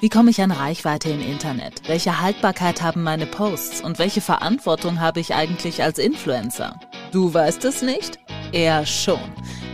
[0.00, 1.82] Wie komme ich an Reichweite im Internet?
[1.88, 3.80] Welche Haltbarkeit haben meine Posts?
[3.82, 6.78] Und welche Verantwortung habe ich eigentlich als Influencer?
[7.12, 8.18] Du weißt es nicht?
[8.52, 9.20] Er schon.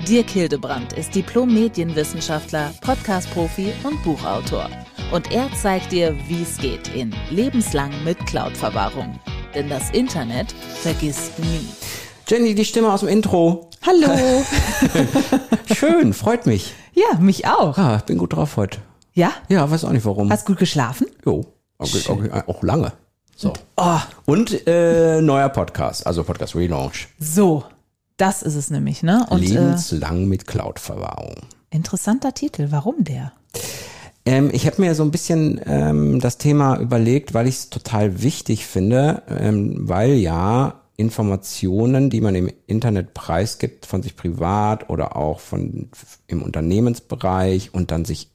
[0.07, 4.69] Dirk Hildebrand ist Diplom-Medienwissenschaftler, Podcast-Profi und Buchautor.
[5.11, 9.19] Und er zeigt dir, wie es geht in Lebenslang mit Cloud-Verwahrung.
[9.55, 11.67] Denn das Internet vergisst nie.
[12.29, 13.69] Jenny, die Stimme aus dem Intro.
[13.85, 14.45] Hallo.
[15.75, 16.75] Schön, freut mich.
[16.95, 17.77] ja, mich auch.
[17.79, 18.79] Ah, bin gut drauf heute.
[19.13, 19.33] Ja?
[19.49, 20.31] Ja, weiß auch nicht warum.
[20.31, 21.07] Hast gut geschlafen?
[21.25, 21.45] Jo,
[21.79, 22.93] okay, okay, auch lange.
[23.37, 23.53] So.
[23.77, 27.09] Oh, Und äh, neuer Podcast, also Podcast Relaunch.
[27.19, 27.65] so.
[28.17, 29.25] Das ist es nämlich, ne?
[29.31, 31.37] Und äh, Lebenslang mit Cloud-Verwahrung.
[31.71, 32.67] interessanter Titel.
[32.69, 33.33] Warum der?
[34.27, 38.23] Ähm, ich habe mir so ein bisschen ähm, das Thema überlegt, weil ich es total
[38.23, 45.17] wichtig finde, ähm, weil ja Informationen, die man im Internet preisgibt, von sich privat oder
[45.17, 45.89] auch von
[46.27, 48.31] im Unternehmensbereich und dann sich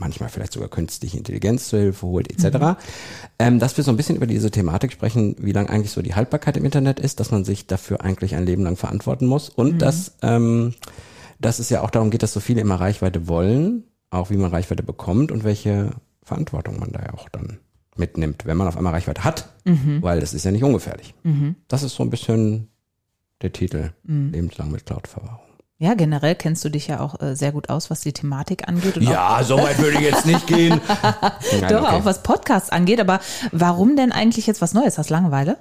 [0.00, 2.80] manchmal vielleicht sogar künstliche Intelligenz zur Hilfe holt, etc.
[3.38, 6.14] Ähm, dass wir so ein bisschen über diese Thematik sprechen, wie lang eigentlich so die
[6.14, 9.80] Haltbarkeit im Internet ist, dass man sich dafür eigentlich ein Leben lang verantworten muss und
[9.82, 10.74] dass, ähm,
[11.38, 14.50] dass es ja auch darum geht, dass so viele immer Reichweite wollen, auch wie man
[14.50, 15.90] Reichweite bekommt und welche
[16.24, 17.58] Verantwortung man da ja auch dann
[17.96, 19.52] mitnimmt, wenn man auf einmal Reichweite hat,
[20.02, 21.14] weil das ist ja nicht ungefährlich.
[21.68, 22.68] Das ist so ein bisschen
[23.42, 23.90] der Titel,
[24.32, 25.49] lebenslang mit Cloud-Verwahrung.
[25.82, 28.98] Ja, generell kennst du dich ja auch äh, sehr gut aus, was die Thematik angeht.
[28.98, 30.78] Ja, so weit würde ich jetzt nicht gehen.
[31.58, 31.94] Nein, Doch, okay.
[31.94, 33.00] auch was Podcasts angeht.
[33.00, 33.18] Aber
[33.50, 34.98] warum denn eigentlich jetzt was Neues?
[34.98, 35.56] Hast du Langeweile?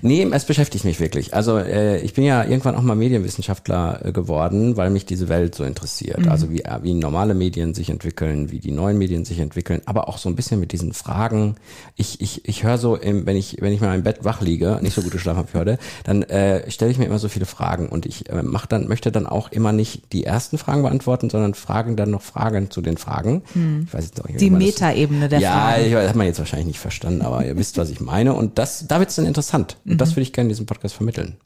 [0.00, 1.34] Nee, es beschäftigt mich wirklich.
[1.34, 5.54] Also äh, ich bin ja irgendwann auch mal Medienwissenschaftler äh, geworden, weil mich diese Welt
[5.54, 6.26] so interessiert.
[6.28, 10.08] Also wie, äh, wie normale Medien sich entwickeln, wie die neuen Medien sich entwickeln, aber
[10.08, 11.56] auch so ein bisschen mit diesen Fragen.
[11.94, 14.78] Ich, ich, ich höre so, im, wenn ich wenn ich mal im Bett wach liege,
[14.80, 17.90] nicht so gut geschlafen habe heute, dann äh, stelle ich mir immer so viele Fragen
[17.90, 21.52] und ich äh, mach dann möchte dann auch immer nicht die ersten Fragen beantworten, sondern
[21.52, 23.42] fragen dann noch Fragen zu den Fragen.
[23.86, 25.84] Ich weiß jetzt auch nicht, Die Metaebene der ja, Frage.
[25.84, 28.32] ich, das hat man jetzt wahrscheinlich nicht verstanden, aber ihr wisst, was ich meine.
[28.34, 29.76] Und das, da wird's dann interessant.
[29.84, 29.98] Und Mhm.
[29.98, 31.36] das würde ich gerne in diesem Podcast vermitteln.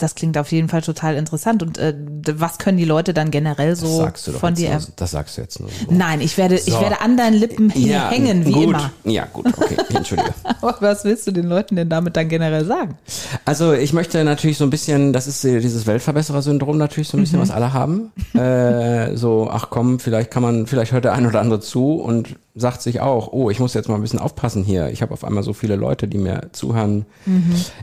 [0.00, 1.62] Das klingt auf jeden Fall total interessant.
[1.62, 1.94] Und äh,
[2.34, 4.70] was können die Leute dann generell Das so sagst du doch von dir?
[4.70, 5.74] nur, Das sagst du jetzt nur so.
[5.90, 6.80] Nein, ich werde, ich So.
[6.80, 8.64] werde an deinen Lippen hängen, wie gut.
[8.64, 8.90] immer.
[9.04, 10.32] Ja, gut, okay, entschuldige.
[10.60, 12.96] Aber was willst du den Leuten denn damit dann generell sagen?
[13.44, 17.20] Also ich möchte natürlich so ein bisschen, das ist äh, dieses Weltverbesserer-Syndrom natürlich so ein
[17.20, 18.10] bisschen, was alle haben.
[18.34, 22.36] Äh, so, ach komm, vielleicht kann man, vielleicht hört der ein oder andere zu und
[22.60, 24.90] sagt sich auch, oh, ich muss jetzt mal ein bisschen aufpassen hier.
[24.90, 27.06] Ich habe auf einmal so viele Leute, die mir zuhören.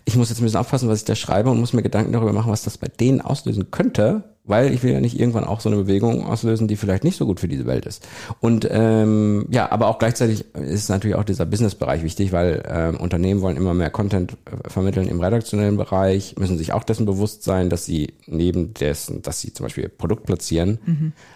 [0.06, 2.34] Ich muss jetzt ein bisschen aufpassen, was ich da schreibe und muss mir Gedanken darüber
[2.34, 5.70] machen, was das bei denen auslösen könnte, weil ich will ja nicht irgendwann auch so
[5.70, 8.08] eine Bewegung auslösen, die vielleicht nicht so gut für diese Welt ist.
[8.40, 13.42] Und ähm, ja, aber auch gleichzeitig ist natürlich auch dieser Businessbereich wichtig, weil ähm, Unternehmen
[13.42, 17.70] wollen immer mehr Content äh, vermitteln im redaktionellen Bereich, müssen sich auch dessen bewusst sein,
[17.70, 20.80] dass sie neben dessen, dass sie zum Beispiel Produkt platzieren,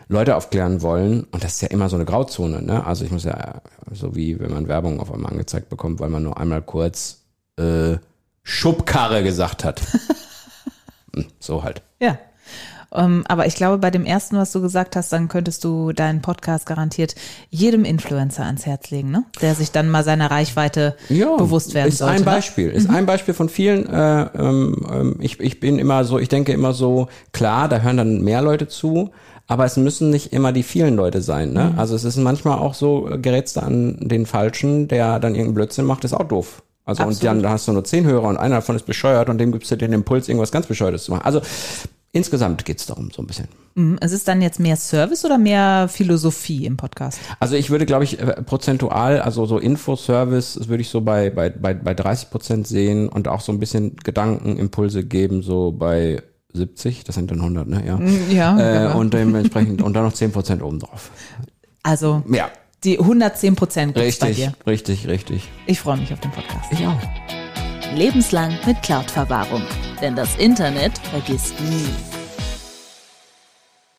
[0.07, 1.23] Leute aufklären wollen.
[1.31, 2.61] Und das ist ja immer so eine Grauzone.
[2.61, 2.85] Ne?
[2.85, 3.61] Also ich muss ja,
[3.91, 7.21] so wie wenn man Werbung auf einmal angezeigt bekommt, weil man nur einmal kurz
[7.57, 7.97] äh,
[8.43, 9.81] Schubkarre gesagt hat.
[11.13, 11.81] Hm, so halt.
[11.99, 12.17] Ja.
[12.93, 16.21] Ähm, aber ich glaube, bei dem ersten, was du gesagt hast, dann könntest du deinen
[16.21, 17.15] Podcast garantiert
[17.49, 19.23] jedem Influencer ans Herz legen, ne?
[19.41, 22.15] Der sich dann mal seiner Reichweite bewusst werden ist sollte.
[22.15, 22.25] ein ne?
[22.25, 23.87] Beispiel, ist ein Beispiel von vielen.
[23.87, 27.97] Äh, ähm, ähm, ich, ich bin immer so, ich denke immer so, klar, da hören
[27.97, 29.11] dann mehr Leute zu,
[29.47, 31.53] aber es müssen nicht immer die vielen Leute sein.
[31.53, 31.73] Ne?
[31.77, 35.55] Also es ist manchmal auch so, äh, gerätst du an den Falschen, der dann irgendeinen
[35.55, 36.61] Blödsinn macht, ist auch doof.
[36.83, 39.51] Also und dann hast du nur zehn Hörer und einer davon ist bescheuert und dem
[39.51, 41.23] gibst du den Impuls, irgendwas ganz Bescheuertes zu machen.
[41.23, 41.41] Also
[42.11, 43.47] insgesamt geht's darum so ein bisschen.
[43.75, 43.97] Mhm.
[44.01, 47.19] Es ist dann jetzt mehr Service oder mehr Philosophie im Podcast?
[47.39, 51.29] Also ich würde, glaube ich, äh, prozentual, also so Infoservice, das würde ich so bei,
[51.29, 56.21] bei, bei, bei 30 Prozent sehen und auch so ein bisschen Gedankenimpulse geben, so bei
[56.53, 57.83] 70, das sind dann 100, ne?
[57.85, 57.99] Ja.
[58.29, 58.59] Ja.
[58.59, 58.99] Äh, genau.
[58.99, 61.11] und dementsprechend, und dann noch 10 Prozent obendrauf.
[61.83, 62.49] also Ja,
[62.83, 64.53] die 110 Prozent gibt's bei richtig, dir.
[64.67, 65.49] richtig, richtig.
[65.67, 66.71] Ich freue mich auf den Podcast.
[66.71, 66.99] Ich auch.
[67.95, 69.61] Lebenslang mit Cloud-Verwahrung.
[70.01, 72.10] Denn das Internet vergisst nie.